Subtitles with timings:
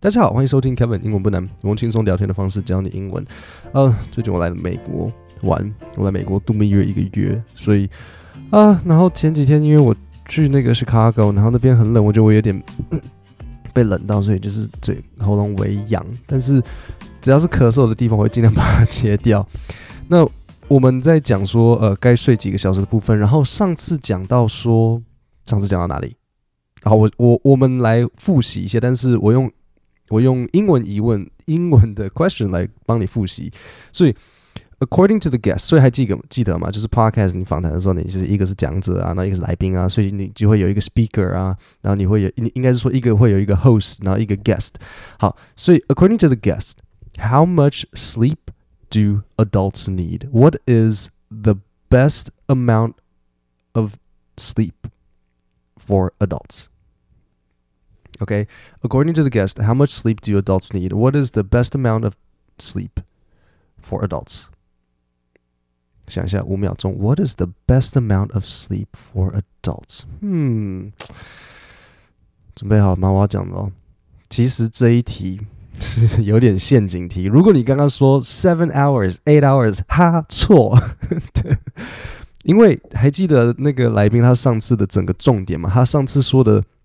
[0.00, 3.26] 大家好，欢迎收听 Kevin 英文不难，我用轻松聊天的方式教你英文。
[3.72, 7.90] 呃，最近我来了美国玩，我来美国度蜜月一个月，所以
[8.50, 9.92] 啊、然后前几天因为我
[10.28, 12.62] 去那个 Chicago，然后那边很冷，我觉得我有点
[13.74, 16.06] 被冷到，所以就是嘴喉咙微痒。
[16.28, 16.62] 但是
[17.20, 19.44] 只要是咳嗽的地方，我会尽量把它切掉。
[20.06, 20.24] 那
[20.68, 25.02] 我们在讲说呃该睡几个小时的部分，然后上次讲到说，
[25.44, 26.14] 上次讲到哪里？
[26.84, 29.50] 然后我我我们来复习一下，但是我用。
[30.09, 33.51] 我用英文疑问、英文的 question 来帮你复习，
[33.91, 34.15] 所以
[34.79, 36.69] according to the guest，所以还记得记得吗？
[36.69, 44.71] 就是 podcast 你访谈的时候，你就是一个是讲者啊，那一个是来宾啊，所以你就会有一个 speaker 啊，然后你会有，应应该是说一个会有一个 host，然后一个 guest。
[45.17, 48.37] 好，所以 according to the guest，how much sleep
[48.89, 50.29] do adults need?
[50.31, 51.55] What is the
[51.89, 52.95] best amount
[53.71, 53.93] of
[54.35, 54.73] sleep
[55.77, 56.65] for adults?
[58.19, 58.45] Okay,
[58.83, 60.93] according to the guest, how much sleep do adults need?
[60.93, 62.13] What is the best amount of
[62.59, 63.01] sleep
[63.81, 64.45] for adults?
[66.07, 66.95] 想一下，五秒钟。
[66.95, 70.01] What is the best amount of sleep for adults?
[70.21, 70.93] 嗯，
[72.53, 73.09] 准备好了吗？
[73.09, 73.71] 我要讲了哦。
[74.29, 75.41] 其实这一题
[75.79, 77.23] 是有点陷阱题。
[77.23, 80.79] 如果你刚刚说 seven hours, eight hours，哈，错。
[81.33, 81.57] 对，
[82.43, 85.69] 因为还记得那个来宾他上次的整个重点吗？
[85.73, 86.63] 他上次说的。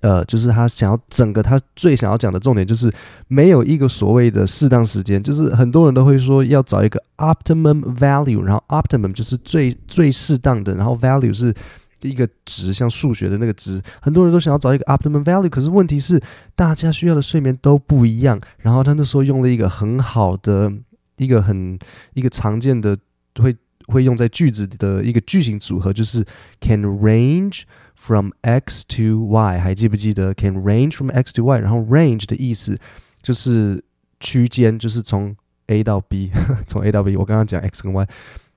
[0.00, 2.92] 呃，就是他想要整个他最想要讲的重点，就是
[3.28, 11.54] 没有一个所谓的适当时间，就是很多人都会说要找一个 optimum value，然后 optimum 就是最最适当的，然后 value 是
[12.02, 16.20] 一个值，像数学的那个值，很多人都想要找一个 optimum value，可是问题是
[16.54, 18.40] 大家需要的睡眠都不一样。
[18.58, 20.72] 然后他那时候用了一个很好的
[21.16, 21.78] 一个很
[22.14, 22.98] 一个常见的
[23.40, 23.56] 会
[23.86, 26.24] 会用在句子的一个句型组合，就是
[26.60, 27.62] can range。
[27.96, 32.78] From X to Y，还记不记得？Can range from X to Y，然后 range 的意思
[33.22, 33.82] 就是
[34.20, 35.34] 区间，就是从
[35.68, 36.30] A 到 B，
[36.68, 37.16] 从 A 到 B。
[37.16, 38.06] 我刚刚讲 X 跟 Y，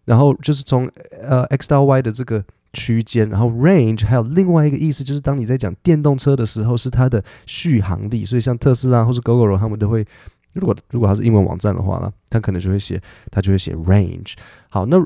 [0.03, 0.89] 然后就是从
[1.21, 2.43] 呃 X 到 Y 的这个
[2.73, 8.25] 区间，然后 range 还有另外一个意思，就是当你在讲电动车的时候，是它的续航力。
[8.25, 10.05] 所以像特斯拉或是 Gogoro，他们都会，
[10.55, 14.33] 如果如果它是英文网站的话呢，它可能就会写，它就会写 range。
[14.67, 14.98] 好，那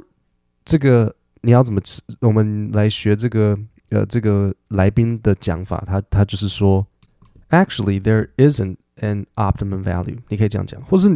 [0.66, 1.80] 这个你要怎么？
[2.22, 3.56] 我们来学这个。
[3.91, 6.87] 呃，这个来宾的讲法，他他就是说，
[7.51, 11.09] actually there isn't an optimum value，你可以这样讲，或是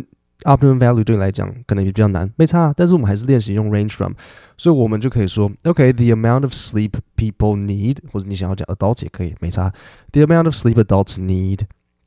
[0.43, 4.13] optimum value 对你来讲可能也比较难，没差，但是我们还是练习用 range from，
[4.57, 9.73] 所以我们就可以说，OK，the amount of sleep people need，或者你想要讲 adults 也可以，没差，
[10.13, 11.63] the amount of sleep adults need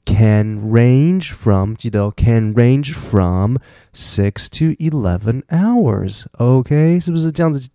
[0.06, 3.58] can range from，记得哦，can range from
[3.94, 7.70] six to eleven hours，OK，是不是这样子？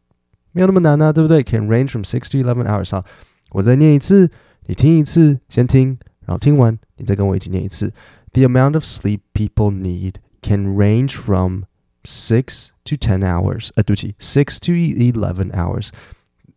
[0.53, 1.43] 没有那么难啊，对不对？
[1.43, 2.91] Can range from six to eleven hours。
[2.91, 3.05] 好，
[3.51, 4.31] 我再念一次，
[4.67, 7.93] 你听一次，先听，然后听完，你再跟我一起念一次。
[8.33, 11.65] The amount of sleep people need can range from
[12.05, 13.71] six to ten hours。
[13.77, 15.91] 呃，对不起，six to eleven hours。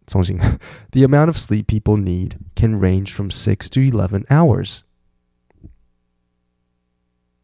[0.08, 0.38] 重新，
[0.92, 4.82] The amount of sleep people need can range from six to eleven hours。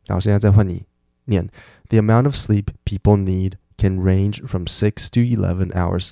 [0.07, 0.85] 好，现在再换你
[1.25, 1.49] 念。
[1.89, 6.11] The amount of sleep people need can range from six to eleven hours。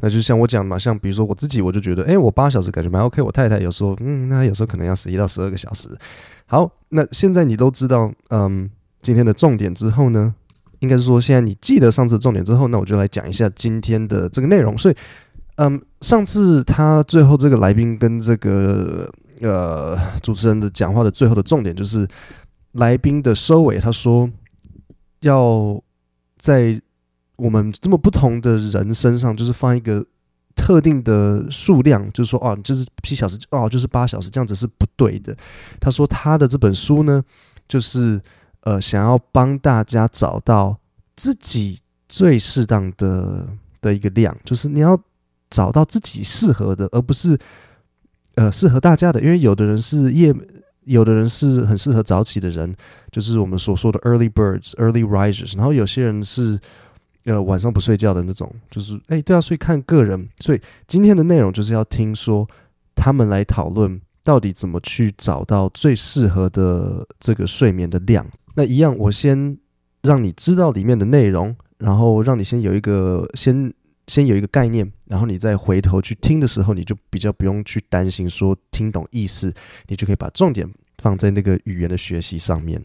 [0.00, 3.22] 那就像我讲嘛，像比如说我自己，我就觉得，哎，我八小时感觉蛮 OK。
[3.22, 5.88] 我太太有时候，嗯，那有时候可能要十一到十二个小时。
[6.46, 8.70] 好，那现在你都知道，嗯，
[9.00, 10.34] 今天的重点之后呢，
[10.80, 14.76] 应该是说，现在你记得上次重点之后，那我就来讲一下今天的这个内容。
[14.76, 14.96] 所以，
[15.56, 22.06] 嗯，上次他最后这个来宾跟这个呃主持人的讲话的最后的重点，就是
[22.72, 24.30] 来宾的收尾，他说
[25.20, 25.82] 要
[26.38, 26.78] 在。
[27.36, 30.04] 我们这么不同的人身上，就是放一个
[30.54, 35.36] 特定的数量，就是说，哦，就是七小时，哦，就是八小时，这样子是不对的。
[35.78, 37.22] 他说他的这本书呢，
[37.68, 38.18] 就是
[38.60, 40.78] 呃，想要帮大家找到
[41.14, 43.46] 自己最适当的
[43.82, 44.98] 的一个量，就是你要
[45.50, 47.38] 找到自己适合的，而不是
[48.36, 49.20] 呃适合大家的。
[49.20, 50.34] 因为有的人是夜，
[50.84, 52.74] 有的人是很适合早起的人，
[53.12, 56.58] 就是我们所说的 early birds、early risers，然后有些人是。
[57.26, 60.28] 呃，晚上不睡觉的那种，就是哎，对啊，所以看个人。
[60.40, 62.48] 所以今天的内容就是要听说
[62.94, 68.24] 他们来讨论到底怎么去找到最适合的这个睡眠的量。
[68.54, 69.58] 那一样，我先
[70.02, 73.74] 让你知道里面的内容，然后让你先有一个先
[74.06, 79.52] 先有一个概念，然后你再回头去听的时候，你就比较不用去担心说听懂意思，
[79.88, 80.64] 你就可以把重点
[80.98, 82.80] 放在那个语言的学习上面。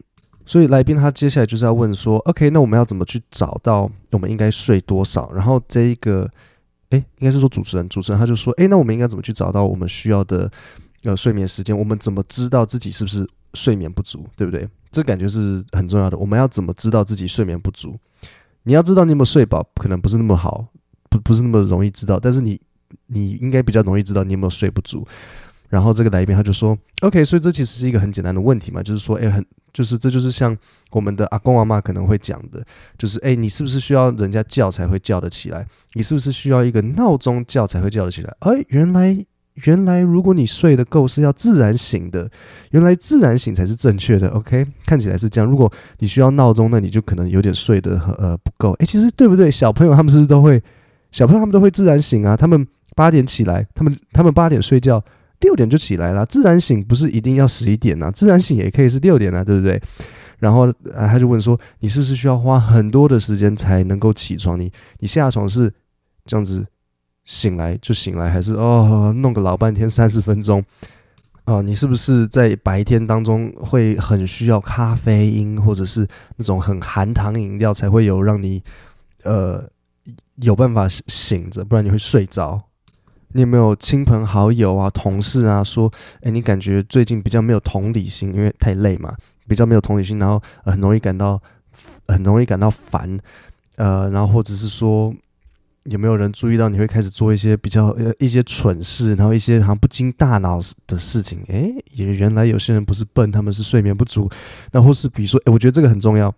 [0.45, 5.31] 所以来宾他接下来就是要问说，OK，那我们要怎么去找到我们应该睡多少？
[5.31, 6.29] 然后这一个，
[6.89, 10.49] 诶，应该是说主持人，主持人他就说，诶，那我们应该怎么去找到我们需要的
[11.03, 14.67] 呃睡眠时间，我们怎么知道自己是不是睡眠不足，对不对？
[14.91, 16.17] 这感觉是很重要的。
[16.17, 17.95] 我们要怎么知道自己睡眠不足？
[18.63, 20.67] 你要知道你有没有睡饱，可能不是那么好，
[21.09, 22.59] 不不是那么容易知道，但是你
[23.07, 25.07] 你应该比较容易知道你有没有睡不足。
[25.71, 30.55] 然后这个来宾他就说：“OK，所以这其实是一个很简单的问题嘛，就是说，诶，很就是这就是像
[30.91, 32.61] 我们的阿公阿嬷可能会讲的，
[32.97, 35.65] 就是诶，你是不是需要人家叫才会叫得起来？
[35.93, 38.35] 你是不是需要一个闹钟叫才会叫得起来？
[38.41, 39.25] 诶，原来
[39.63, 42.29] 原来如果你睡得够是要自然醒的，
[42.71, 44.27] 原来自然醒才是正确的。
[44.31, 45.49] OK，看起来是这样。
[45.49, 48.73] 如果你需要闹钟，那你就可能有点睡得呃不够。
[48.73, 49.49] 诶，其实对不对？
[49.49, 50.61] 小朋友他们是不是都会？
[51.13, 55.01] 小朋友他们都会自然醒啊，他们八点起来，他们他们八点睡觉。”
[55.41, 59.81] 六点就起来了，自然醒不是一定要十一点啊，自然醒也可以是六点啊，对不对？
[60.39, 64.59] 然后啊，他就问说，你是不是需要花很多的时间才能够起床？
[64.59, 65.71] 你你下床是
[66.25, 66.65] 这样子
[67.25, 70.63] 醒来就醒来，还是哦弄个老半天三十分钟？
[71.45, 78.63] 哦，你是不是在白天当中会很需要咖啡因，或者是那种很含糖饮料才会有让你
[79.23, 79.63] 呃
[80.35, 82.61] 有办法醒着，不然你会睡着？
[83.33, 85.91] 你有没有亲朋好友啊、同事啊说，
[86.21, 89.15] 诶，你感觉最近比较没有同理心，因为太累嘛，
[89.47, 91.41] 比较没有同理心，然后很容易感到
[92.07, 93.19] 很容易感到烦，
[93.77, 95.13] 呃，然后或者是说
[95.83, 104.29] 有没有人注意到你会开始做一些比较呃一些蠢事，然后一些好像不经大脑的事情，诶，也原来有些人不是笨，他们是睡眠不足，
[104.71, 106.33] 那或是比如说，诶，我觉得这个很重要，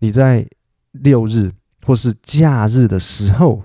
[0.00, 0.46] 你在
[0.90, 1.52] 六日
[1.84, 3.62] 或是假日的时候。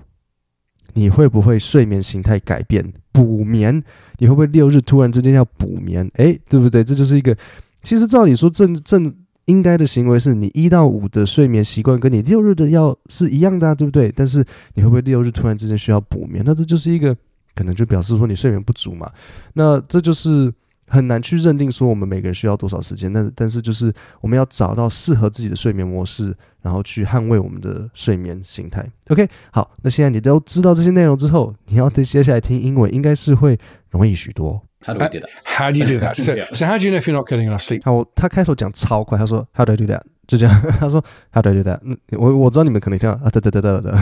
[0.94, 3.82] 你会不会睡眠形态改变补眠？
[4.18, 6.10] 你会不会六日突然之间要补眠？
[6.14, 6.84] 诶，对不对？
[6.84, 7.36] 这就是一个，
[7.82, 9.12] 其实照理说正正
[9.46, 14.12] 应该的行为是你一到五的睡眠习惯跟你六日的要是一样的啊，对不对？
[14.14, 14.44] 但是
[14.74, 16.44] 你会不会六日突然之间需要补眠？
[16.46, 17.16] 那这就是一个
[17.54, 19.10] 可能就表示说你睡眠不足嘛。
[19.54, 20.52] 那这就是。
[20.88, 28.86] 很难去认定说我们每个人需要多少时间，但但是就是我们要找到适合自己的睡眠模式，然后去捍卫我们的睡眠形态。
[29.08, 33.58] OK，好，那现在你都知道这些内容之后，你要接下来听英文应该是会
[33.90, 34.62] 容易许多。
[34.84, 35.28] How do I do that?
[35.44, 36.16] How do you do that?
[36.16, 37.82] So, so how do you know if you're not getting enough sleep?
[37.84, 40.02] 好，他开头讲超快，他说 How do I do that？
[40.26, 41.02] 就这样， 他说
[41.32, 41.78] How do I do that？
[42.18, 43.92] 我我知道你们可能听到啊，对对对对对，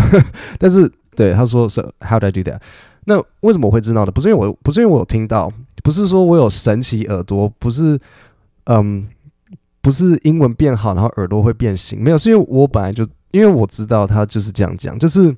[0.58, 2.58] 但是对他说是 How do I do that？
[3.04, 4.10] 那为什么我会知道呢？
[4.10, 5.52] 不是因为我不是因为我有听到。
[5.82, 7.98] 不是说我有神奇耳朵，不是，
[8.64, 9.06] 嗯，
[9.80, 15.34] 不是英文变好，然后耳朵会变形，没有，是因为我本来就，因为我知道他就是这样讲，就是，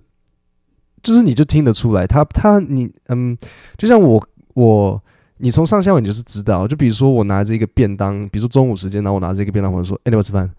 [1.02, 3.36] 就是你就听得出来，他他你，嗯，
[3.76, 5.02] 就像我我，
[5.38, 10.50] 你从上下文你就是知道，就比如说我拿着一个便当，比如说中午时间，然后我拿着一个便当，或者说，哎，你们吃饭，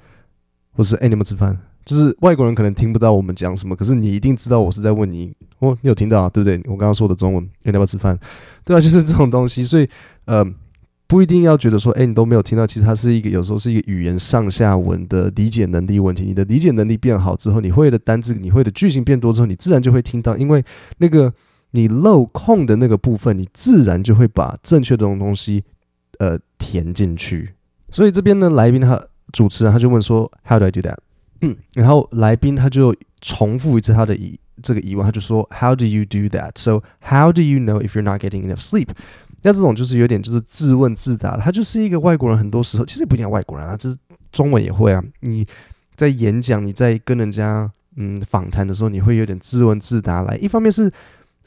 [0.74, 1.57] 或是哎，你们吃饭。
[1.85, 6.57] 就是外国人可能听不到我们讲什么，可是你一定知道我是在问你哦，你有听到啊，对不对？
[6.65, 8.18] 我刚刚说的中文，你要不要吃饭？
[8.63, 9.88] 对啊，就是这种东西，所以
[10.25, 10.45] 呃，
[11.07, 16.24] 不一定要觉得说，诶，你都没有听到，其实它是一个有时候是一个语言上下文的理解能力问题。
[16.24, 20.63] 你的理解能力变好之后，你会的单字，你会的句型变多之后，你自然就会听到，因为
[20.97, 21.33] 那个
[21.71, 25.63] 你漏空的那个部分，你自然就会把正确的东西
[26.19, 27.53] 呃填进去。
[27.91, 29.00] 所以这边呢，来宾他
[29.31, 30.97] 主持人他就问说，How do I do that？
[31.41, 36.51] 嗯，然后来宾他就重复一次他的疑这个疑问，他就说 How do you do that?
[36.56, 38.89] So how do you know if you're not getting enough sleep?
[39.41, 43.97] 那这种就是有点就是自问自答，他就是一个外国人，很多时候其实也不一定外国人啊，这是
[44.31, 45.04] 中文也会啊。
[45.19, 45.45] 你
[45.95, 50.37] 在演讲，你在跟人家嗯访谈的时候，你会有点自问自答来。
[50.37, 50.90] 一方面是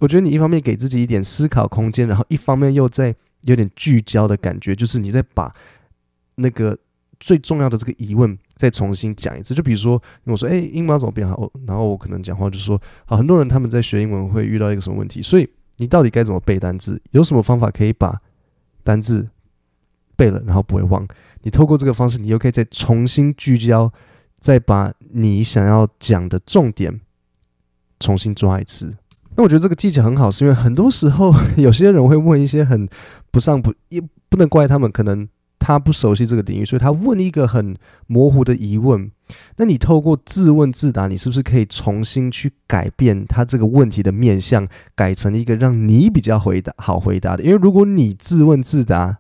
[0.01, 3.15] 我觉得你一方面给自己一点思考空间，然后一方面又在
[3.45, 5.55] 有点聚焦的感觉，就是你在把
[6.35, 6.77] 那个。
[7.19, 11.51] 最重要的这个疑问再重新讲一次，就比如说我说，哎，英文要怎么变好？
[11.67, 15.23] 然后我可能讲话就说，好，很多人他们在学英文会遇到一个什么问题？
[15.23, 17.01] 所以你到底该怎么背单字？
[17.13, 18.21] 有什么方法可以把
[18.85, 19.29] 单字
[20.15, 21.07] 背了，然后不会忘？
[21.43, 23.91] 你透过这个方式，你又可以再重新聚焦，
[24.39, 27.01] 再把你想要讲的重点
[27.99, 28.95] 重新抓一次。
[29.37, 32.89] 那我觉得这个技巧很好，是因为很多时候有些人会问一些很
[33.31, 35.27] 不上不，也不能怪他们，可能。
[35.67, 37.75] 他不熟悉这个领域，所以他问一个很
[38.07, 39.11] 模糊的疑问。
[39.57, 47.43] 那你透过自问自答，你是不是可以重新去改变他这个问题的面向，改成一个让你比较回答好回答的？
[47.43, 49.19] 因为如果你自问自答，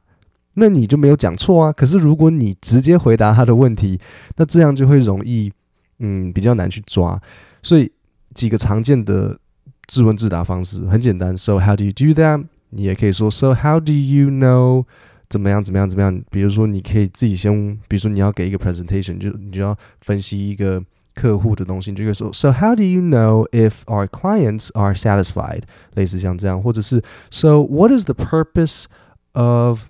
[0.54, 1.72] 那你就没有讲错啊。
[1.72, 3.98] 可是如果你直接回答他的问题，
[4.36, 5.52] 那这样就会容易
[5.98, 7.20] 嗯比较难去抓。
[7.60, 7.90] 所以
[8.34, 9.36] 几个常见的
[9.88, 11.36] 自问自答方式很简单。
[11.36, 12.44] So how do you do that？
[12.70, 14.84] 你也可以说 So how do you know？
[15.29, 15.63] 怎么样？
[15.63, 15.89] 怎么样？
[15.89, 16.23] 怎么样？
[16.29, 17.51] 比如说，你可以自己先，
[17.87, 25.63] 比如说你要给一个 presentation，就你就要分析一个客户的东西，你就可以说，So how do you know if our clients are satisfied？
[25.95, 28.85] 类似像这样，或者是 So what is the purpose
[29.33, 29.83] of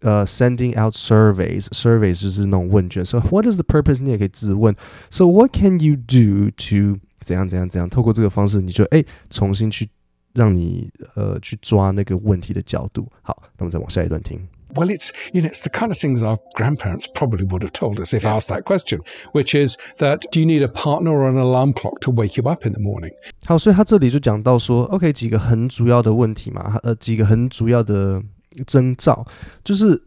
[0.00, 1.66] 呃、uh, sending out surveys.
[1.72, 3.04] Surveys 就是那种问卷。
[3.04, 4.00] So what is the purpose？
[4.00, 4.76] 你也可以自问。
[5.10, 7.88] So what can you do to 怎样怎样怎样？
[7.88, 9.88] 透过这个方式，你就哎重新去
[10.34, 13.10] 让你呃去抓那个问题的角度。
[13.22, 14.46] 好，那我们再往下一段听。
[14.74, 18.12] Well, it's you know it's the kind of things our grandparents probably would have told us
[18.12, 19.00] if asked that question,
[19.32, 22.46] which is that do you need a partner or an alarm clock to wake you
[22.46, 23.12] up in the morning?
[23.46, 28.22] 好，所以他这里就讲到说，OK，几个很主要的问题嘛，呃，几个很主要的
[28.66, 29.26] 征兆，
[29.64, 30.04] 就是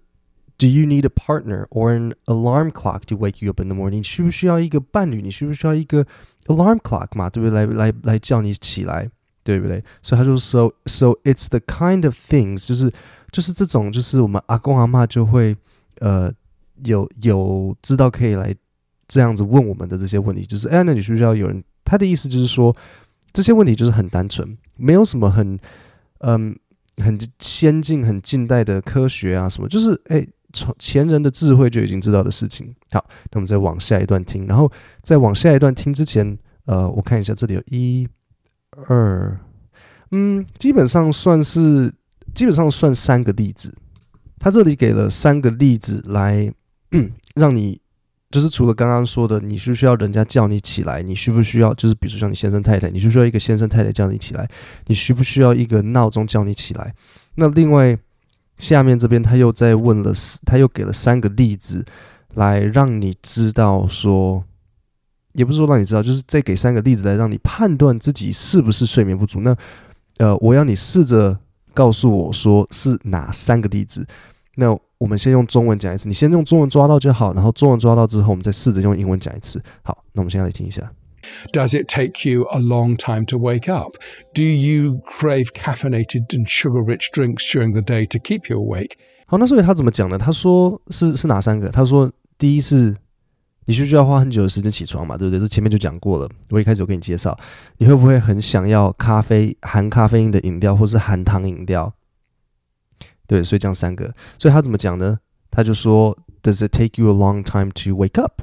[0.60, 3.76] Do you need a partner or an alarm clock to wake you up in the
[3.76, 3.98] morning？
[3.98, 5.24] 你需不需要一个伴侣？
[5.24, 6.06] 你需不需要一个
[6.46, 7.32] alarm clock 嘛？
[7.32, 7.66] 对不对？
[7.66, 9.10] 来来来叫你起来，
[9.47, 9.83] 对不对？
[10.03, 12.93] 所以他就说，So it's the kind of things，就是。
[13.33, 15.55] 就是这种，就是我们阿公阿嬷就会，
[15.99, 16.33] 呃，
[16.85, 18.55] 有有知道可以来
[19.07, 21.63] 这样子问我们的这些问题，就是哎，那你需不需要有人？
[21.85, 22.75] 他的意思就是说，
[23.35, 25.59] 这些问题就是很单纯，没有什么很，
[26.21, 26.57] 嗯，
[26.97, 32.75] 很先进、很近代的科学啊什么，就是哎，从前人的智慧就已经知道的事情。
[32.93, 34.71] 好，那我们再往下一段听，然后
[35.03, 38.09] 再往下一段听之前，呃，我看一下这里有一、
[38.89, 39.39] 二，
[40.11, 41.93] 嗯，基本上算是。
[42.35, 43.75] 基本上算三个例子，
[44.39, 46.53] 他这里给了三个例子来，
[47.35, 47.81] 让你
[48.31, 51.03] 就是除了刚刚说的，你需不需要人家叫你起来？
[51.03, 54.47] 你需不需要就是比如说像你先生太太，你需不需要一个先生太太叫你起来？
[54.87, 56.95] 你需不需要一个闹钟叫你起来？
[57.37, 57.97] 那另外
[58.59, 60.13] 下面这边他又在问了，
[60.45, 61.87] 他又给了三个例子
[62.35, 64.45] 来让你知道说，
[65.37, 69.41] 也不是说让你知道，就是再给三个例子来让你判断自己是不是睡眠不足。
[69.43, 69.57] 那
[70.19, 71.39] 呃，我要你试着。
[71.77, 74.07] 告诉我说是哪三个例子？
[74.55, 79.63] 那我们先用中文讲一次，你先用中文抓到就好，然后中文抓到之后，我们再试着用英文讲一次。
[79.83, 80.91] 好，那我们现在来听一下。
[81.53, 83.99] Does it take you a long time to wake up?
[84.33, 88.93] Do you crave caffeinated and sugar-rich drinks during the day to keep you awake?
[89.27, 90.17] 好，那所以他怎么讲呢？
[90.17, 91.69] 他说是是哪三个？
[91.69, 92.97] 他说第一是。
[93.67, 95.17] 你需不需要花很久的时间起床嘛？
[95.17, 95.41] 对不对？
[95.41, 96.31] 这前面就讲过了。
[96.51, 97.37] 我一开始有给你介绍，
[97.79, 101.93] 你会不会很想要咖啡含咖啡因的饮料，或是含糖饮料？
[103.27, 104.15] 对，所以这样三个。
[104.39, 105.19] 所以他怎么讲呢？
[105.51, 108.43] 他就说：Does it take you a long time to wake up?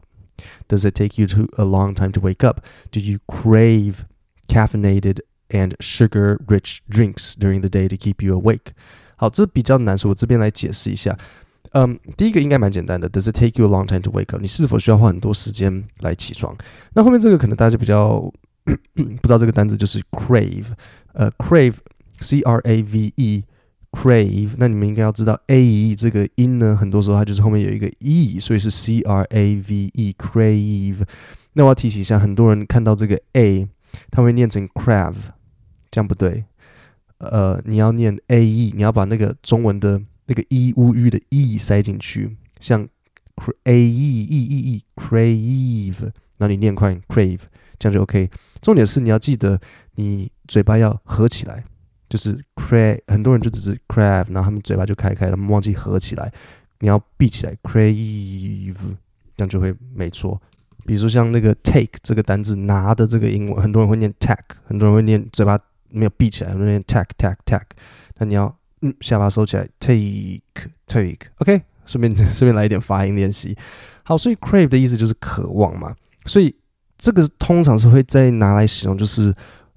[0.67, 2.59] Does it take you to a long time to wake up?
[2.91, 3.99] Do you crave
[4.47, 8.73] caffeinated and sugar-rich drinks during the day to keep you awake?
[9.15, 11.17] 好，这比较难，所以我这边来解释一下。
[11.73, 13.09] 嗯，第一个应该蛮简单的。
[13.09, 14.39] Does it take you a long time to wake up？
[14.39, 16.55] 你是否需要花很多时间来起床？
[16.93, 18.19] 那后面这个可能大家比较
[18.93, 20.65] 不知道这个单词就是 crave，
[21.13, 24.51] 呃，crave，c r a v e，crave。
[24.57, 31.01] 那你们应该要知道 a e 这个音呢，很多时候它就是后面有一个 e，所以是 c r a v e，crave。
[31.53, 33.67] 那我要提醒一下，很多人看到这个 a，
[34.11, 35.15] 他会念成 crave，
[35.89, 36.45] 这样不对。
[37.17, 39.99] 呃，你要念 a e，你要把那个中文的。
[40.33, 42.81] 那个 e u u 的 e 塞进去，像
[43.65, 46.01] a e e e crave，
[46.37, 47.41] 然后你念快 crave，
[47.77, 48.27] 这样就 OK。
[48.59, 49.61] 重点是你要记得，
[49.93, 51.63] 你嘴巴要合起来，
[52.09, 52.99] 就是 crave。
[53.05, 56.31] 很多人就只是 crave，然后他们嘴巴就开开，他们忘记合起来。
[56.79, 58.73] 你要闭起来 crave，
[59.37, 60.41] 这样就会没错。
[60.87, 65.59] 比如说像那个 take 这个单字，拿的这个英文，很多人会念 take，很多人会念嘴巴
[65.89, 67.67] 没有闭起来，很多人念 take take take。
[68.17, 68.57] 那你要。
[68.83, 70.41] 嗯，下巴收起来，take
[70.87, 73.57] take，OK，顺便 顺便来一点发音练习。
[74.03, 76.53] 好，所以 crave 的意思就是渴望嘛，所以
[76.97, 79.33] 这个通常是会再拿来形容，就是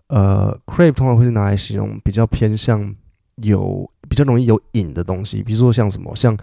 [0.08, 2.92] 呃，crave 通常会拿来形容比较偏向
[3.36, 6.36] 有比较容易有瘾的东西，比如说像什么，像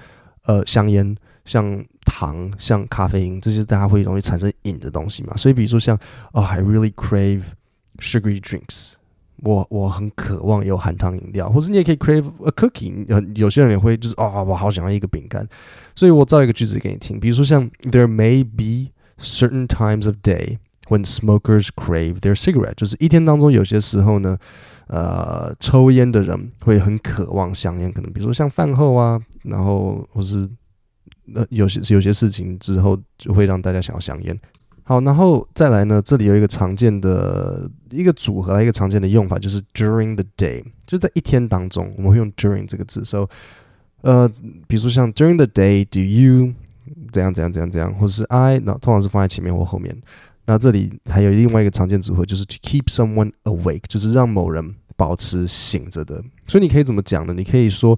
[0.46, 5.36] 呃香烟、像糖、像咖啡因，这些大家会容易产生瘾的东西嘛。
[5.36, 6.00] 所以比如说像
[6.32, 7.42] 哦，I really crave
[8.00, 8.94] sugary drinks。
[9.44, 13.06] 我我很渴望有含糖饮料，或者你也可以 crave a cookie。
[13.08, 15.46] 有有些人也会就是啊、哦，我好想要一个饼干。
[15.96, 24.38] 所以我造一个句子给你听，比如说像 There may be certain times of day when smokers crave their cigarette，就是一天当中有些时候呢，
[24.88, 30.50] 呃，抽烟的人会很渴望香烟，可能比如说像饭后啊，然后或是
[31.36, 34.40] 呃有些有些事情之后就会让大家想要香烟。
[34.86, 43.06] 好，然后再来呢，这里有一个常见的一个组合，一个常见的用法就是 during the day，就在一天当中，我们会用 during 这个字。
[43.06, 43.30] So，
[44.02, 44.30] 呃，
[44.68, 46.54] 比如说像 during the day，do you
[47.14, 49.96] 怎样怎样怎样怎样，或者是 I，那通常是放在前面或后面。
[50.46, 56.22] 那这里还有另外一个常见组合，就是 to keep someone awake，就是让某人保持醒着的。
[56.46, 57.34] 所以你可以怎么讲呢？
[57.34, 57.98] 你可以说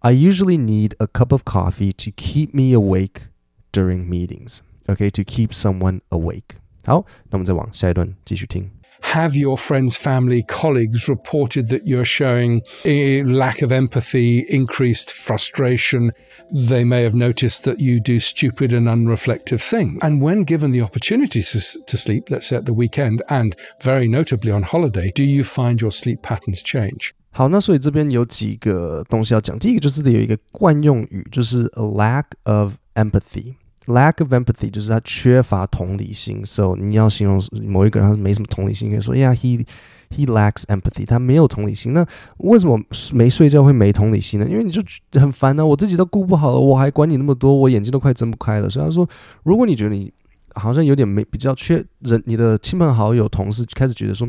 [0.00, 3.28] I usually need a cup of coffee to keep me awake
[3.72, 4.58] during meetings。
[4.87, 6.57] Okay, to keep someone awake.
[6.85, 8.69] 好，那我们再往下一段继续听。
[9.01, 16.11] have your friends, family, colleagues reported that you're showing a lack of empathy, increased frustration?
[16.51, 19.99] They may have noticed that you do stupid and unreflective things.
[20.01, 24.07] And when given the opportunity to, to sleep, let's say at the weekend and very
[24.07, 27.11] notably on holiday, do you find your sleep patterns change?
[27.33, 29.57] 好，那所以这边有几个东西要讲。
[29.57, 33.55] 第一个就是这里有一个惯用语，就是 a lack of empathy。
[33.86, 36.44] Lack of empathy 就是他缺乏同理心。
[36.44, 39.66] So 你要形容某一个人他没什么同理心，可以说，Yeah, he
[40.10, 41.06] he lacks empathy。
[41.06, 41.92] 他没有同理心。
[41.92, 42.06] 那
[42.38, 42.80] 为什么
[43.12, 44.46] 没睡觉会没同理心呢？
[44.48, 44.82] 因为你就
[45.20, 48.68] 很烦呢、啊，我自己都顾不好了，我还管你那么多，我眼睛都快睁不开了。
[48.68, 49.08] 所以他说，
[49.42, 50.12] 如果你觉得你
[50.54, 54.26] 好像有点没比较缺人，你的亲朋好友、同事开始觉得说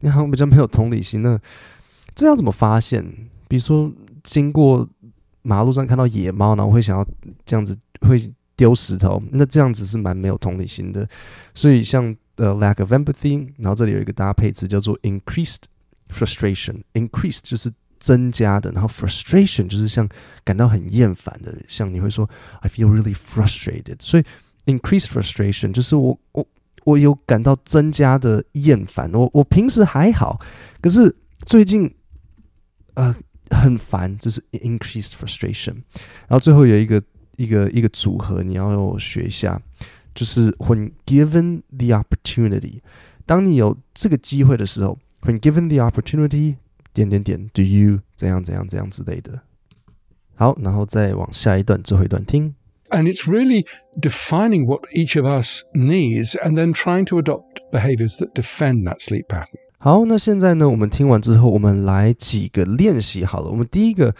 [0.00, 1.38] 你好像比较没有同理心呢。
[2.14, 3.04] 这要怎么发现？
[3.46, 3.90] 比如说，
[4.24, 4.88] 经过
[5.42, 7.06] 马路上看到野猫，然后会想要
[7.46, 8.18] 这样子会
[8.58, 11.08] 丢石头，那这样子是蛮没有同理心的。
[11.54, 15.62] 所以像呃 lack of empathy，然后这里有一个搭配词叫做 increased
[16.12, 16.82] frustration。
[16.92, 20.06] increased 就是增加的，然后 frustration 就是像
[20.44, 22.28] 感到很厌烦的，像你会说
[22.60, 23.96] I feel really frustrated。
[24.00, 24.24] 所以
[24.66, 26.46] increased frustration 就是我我
[26.84, 29.10] 我有感到增加的厌烦。
[29.14, 30.38] 我我平时还好，
[30.82, 31.94] 可是最近。
[32.94, 33.14] 呃，
[33.50, 35.72] 很烦，这是 increased frustration。
[36.26, 37.00] 然后最后有一个
[37.37, 39.61] 一个一个组合，你要学一下，
[40.13, 42.81] 就是 when given the opportunity，
[43.25, 46.57] 当你有这个机会的时候，when given the opportunity，
[46.93, 49.41] 点点点，do you 怎样怎样怎样之类的。
[50.35, 52.55] 好，然后再往下一段最后一段听。
[52.89, 53.65] And it's really
[53.99, 58.99] defining what each of us needs, and then trying to adopt behaviors that defend that
[58.99, 59.57] sleep pattern.
[59.79, 63.49] 好，那现在呢，我们听完之后，我们来几个练习好了。
[63.49, 64.15] 我们第一个，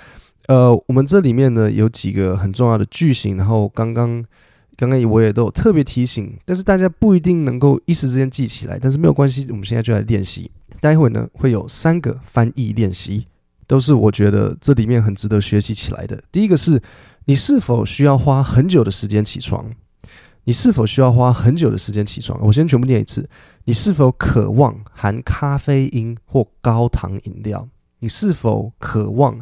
[0.48, 4.24] 呃，我们这里面呢有几个很重要的句型，然后刚刚
[4.76, 10.50] 刚刚我也都有特别提醒，但是大家不一定能够一时之间记起来，但是没有关系，我们现在就来练习。
[10.80, 13.26] 待会呢会有三个翻译练习，
[13.66, 16.18] 都是我觉得这里面很值得学习起来的。
[16.32, 16.80] 第一个是
[17.26, 19.70] 你是否需要花很久的时间起床？
[20.44, 22.40] 你是否需要花很久的时间起床？
[22.42, 23.28] 我先全部念一次。
[23.64, 27.68] 你是否渴望含咖啡因或高糖饮料？
[27.98, 29.38] 你是否渴望？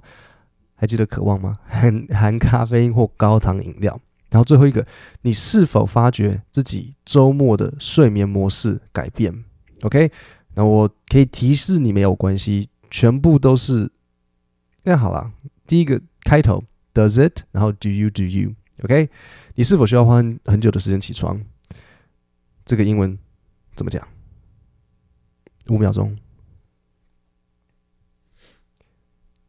[0.77, 1.59] 还记得渴望吗？
[1.67, 4.01] 含含咖啡因或高糖饮料。
[4.31, 4.87] 然后最后一个，
[5.23, 9.45] 你是否发觉自己周末的睡眠模式改变
[9.83, 10.11] ？OK，
[10.55, 13.91] 那我可以提示你没有关系，全部都是。
[14.83, 15.33] 那好了，
[15.67, 17.43] 第一个开头 Does it？
[17.53, 19.09] 然后 Do you？Do you？OK，
[19.55, 21.43] 你是否需要花很久的时间起床？
[22.65, 23.17] 这个英文
[23.75, 24.07] 怎么讲？
[25.69, 26.17] 五秒钟。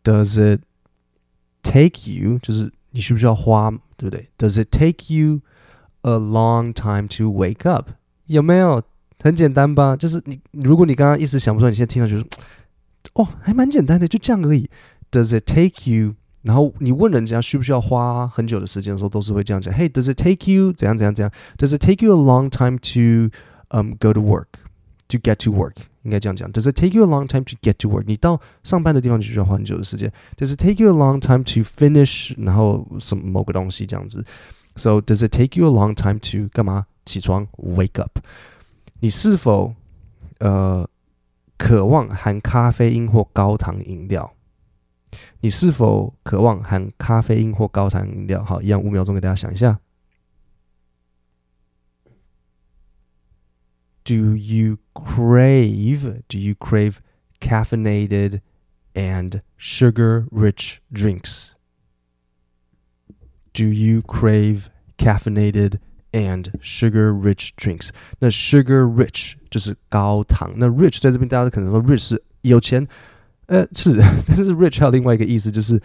[0.03, 0.61] Does it
[1.66, 2.38] take you？
[2.38, 4.28] 就是你需不需要花，对不对？
[4.38, 5.40] Does it take you
[6.02, 7.90] a long time to wake up？
[8.26, 8.82] 有没有？
[9.22, 9.96] 很简单吧？
[9.96, 12.26] 就是你，如果你刚刚一时想不出来，你现在听上去说，
[13.14, 14.68] 哦，还蛮简单的，就这样而已。
[15.12, 16.16] Does it take you？
[16.42, 19.72] 然后你问人家需不需要花很久的时间的时候，都是会这样讲。
[19.72, 20.72] Hey, does it take you？
[20.72, 21.32] 怎样怎样怎样？
[21.56, 23.30] Does it take you a long time to
[23.68, 25.76] um go to work？To get to work？
[26.07, 28.05] 应该这样讲，Does it take you a long time to get to work？
[28.07, 30.09] 你到上班的地方就需要花很久的时间。
[30.37, 32.33] Does it take you a long time to finish？
[32.37, 34.25] 然后什么某个东西这样子。
[34.77, 36.85] So does it take you a long time to 干嘛？
[37.05, 38.19] 起床，wake up。
[39.01, 39.75] 你是否
[40.39, 40.87] 呃
[41.57, 44.31] 渴望含咖啡因或高糖饮料？
[45.41, 48.41] 你是否渴望含咖啡因或高糖饮料？
[48.45, 49.77] 好，一样五秒钟给大家想一下。
[54.06, 56.22] Do you crave?
[56.28, 57.00] Do you crave
[57.40, 58.40] caffeinated
[58.94, 61.54] and sugar-rich drinks?
[63.52, 65.78] Do you crave caffeinated
[66.12, 67.90] and sugar-rich drinks?
[68.18, 70.52] 那 sugar-rich 就是高糖。
[70.56, 72.86] 那 rich 在这边大家可能说 rich 是有钱，
[73.46, 75.80] 呃，是，但是 rich 还有另外一个意思就是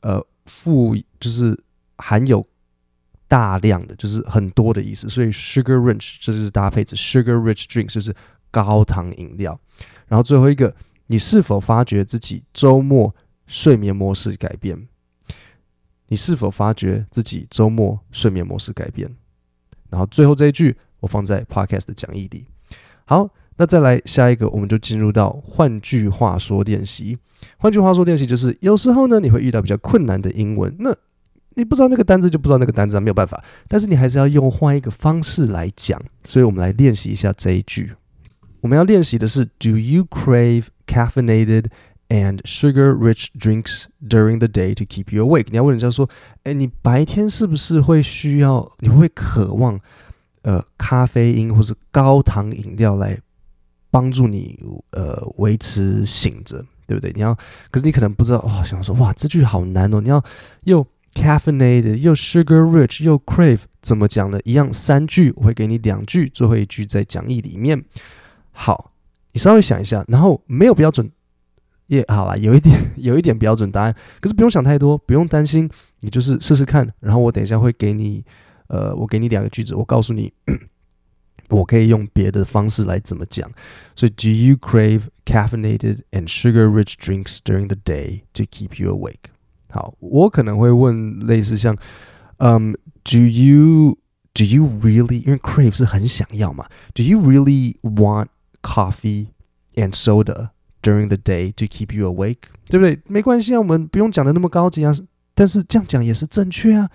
[0.00, 1.58] 呃富，就是
[1.98, 2.46] 含有。
[3.29, 8.13] 大量的就是很多的意思，所以 sugar rich 这就是搭配词，sugar rich drinks 就是
[8.49, 9.57] 高糖饮料。
[10.07, 13.15] 然后最后一个，你是否发觉自己周末
[13.45, 14.87] 睡眠模式改变？
[16.07, 19.15] 你是否发觉自己周末睡眠模式改变？
[19.91, 22.47] 然后最后这一句我放在 podcast 的讲义里。
[23.05, 27.15] 好，那再来下一个，我们就进入到换句话说练习。
[27.57, 30.97] 换句话说练习就是有时候呢，你会遇到比较困难的英文，那。
[31.55, 33.43] 你不知道那个单字就不知道那个单字啊，没有办法。
[33.67, 37.93] 但是你还是要用换一个方式来讲，所以我们来练习一下这一句。
[38.61, 41.65] 我们要练习的是 Do you crave caffeinated
[42.09, 45.47] and sugar-rich drinks during the day to keep you awake？
[45.49, 46.09] 你要问人家说，
[46.43, 48.69] 哎，你白天是不是会需要？
[48.79, 49.79] 你会渴望
[50.41, 53.17] 呃咖啡因或是高糖饮料来
[53.91, 54.59] 帮助你
[54.91, 57.11] 呃维持醒着，对不对？
[57.13, 57.33] 你要，
[57.71, 60.23] 可是你可能不知道、哦，想说哇，这句好难哦，你要
[60.63, 64.39] 又 caffeinated 又 sugar rich 又 crave 怎么讲呢？
[64.43, 67.83] 一样三句，我会给你两句，最后一句在讲义里面。
[68.51, 68.91] 好，
[69.31, 71.09] 你稍微想一下，然后没有标准。
[71.87, 75.67] 也、yeah, 好啦，有一点 有一点标准答案，可是不用想太多，不用担心，
[76.01, 76.87] 你就是试试看。
[76.99, 78.23] 然后我等一下会给你，
[78.67, 80.31] 呃，我给你两个句子，我告诉你，
[81.49, 83.49] 我可以用别的方式来怎么讲。
[83.95, 89.31] 所以，Do you crave caffeinated and sugar-rich drinks during the day to keep you awake？
[89.70, 91.76] 好，我可能会问类似像，
[92.38, 93.98] 嗯，Do you
[94.32, 95.24] Do you really？
[95.24, 98.28] 因为 crave 是很想要嘛，Do you really want
[98.62, 99.28] coffee
[99.74, 103.00] and soda？During the day to keep you awake，对不对？
[103.06, 104.92] 没关系啊，我们不用讲的那么高级啊，
[105.34, 106.90] 但是这样讲也是正确啊。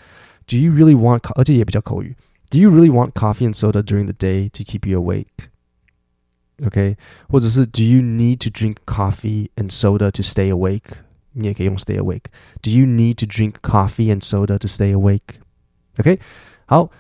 [0.46, 1.22] Do you really want？
[1.34, 2.16] 而且也比较口语。
[2.52, 6.98] Do you really want coffee and soda during the day to keep you awake？OK，
[7.30, 11.00] 或者是 Do you need to drink coffee and soda to stay awake？
[11.35, 12.25] 你也可以用 stay awake。
[12.63, 16.19] Do you need to drink coffee and soda to stay awake？OK，
[16.67, 16.91] 好，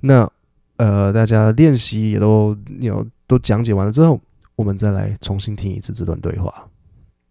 [0.00, 0.30] 那
[0.76, 4.20] 呃，大家练习也都有都讲解完了之后。
[4.56, 6.68] 我们再来重新听一次这段对话。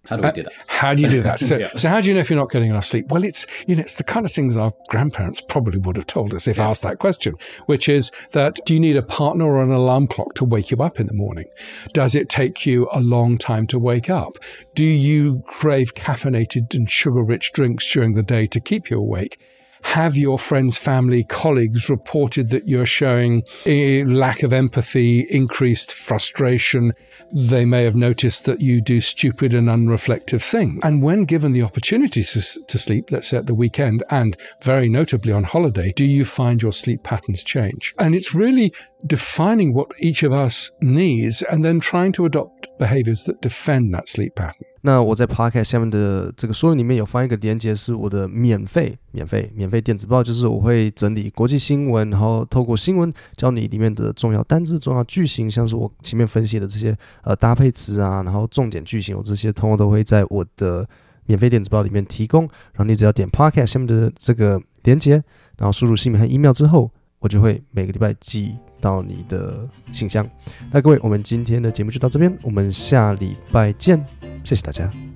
[0.07, 0.53] How do we do that?
[0.53, 1.41] Uh, how do you do that?
[1.47, 1.69] So, yeah.
[1.75, 3.07] so how do you know if you're not getting enough sleep?
[3.07, 6.33] Well, it's you know it's the kind of things our grandparents probably would have told
[6.33, 6.67] us if yeah.
[6.67, 7.35] asked that question,
[7.67, 10.77] which is that do you need a partner or an alarm clock to wake you
[10.77, 11.45] up in the morning?
[11.93, 14.37] Does it take you a long time to wake up?
[14.75, 19.39] Do you crave caffeinated and sugar-rich drinks during the day to keep you awake?
[19.83, 26.93] Have your friends, family, colleagues reported that you're showing a lack of empathy, increased frustration?
[27.31, 30.79] They may have noticed that you do stupid and unreflective things.
[30.83, 35.33] And when given the opportunity to, sleep, let's say at the weekend and very notably
[35.33, 37.93] on holiday, do you find your sleep patterns change?
[37.99, 38.73] And it's really
[39.05, 44.07] defining what each of us needs and then trying to adopt behaviors that defend that
[44.07, 44.65] sleep pattern.
[44.81, 60.88] 那我在 Podcast 下面的这个说明里面有放一个连接，是我的免费、免费、免费电子报，就是我会整理国际新闻，然后透过新闻教你里面的重要单字、重要句型，像是我前面分析的这些呃搭配词啊，然后重点句型，我这些通通都会在我的
[61.25, 62.43] 免费电子报里面提供。
[62.43, 65.21] 然后你只要点 Podcast 下面的这个连接，
[65.57, 70.27] 然后输入姓名和 email 之后，我就会每个礼拜寄到你的信箱。
[70.71, 74.03] 那各位，我们今天的节目就到这边，我们下礼拜见。
[74.43, 75.06] 谢谢大家。